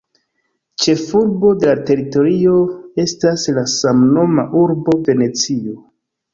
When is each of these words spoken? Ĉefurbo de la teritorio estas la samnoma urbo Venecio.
Ĉefurbo 0.85 1.51
de 1.65 1.69
la 1.71 1.75
teritorio 1.89 2.57
estas 3.05 3.47
la 3.61 3.67
samnoma 3.77 4.49
urbo 4.65 4.99
Venecio. 5.13 5.81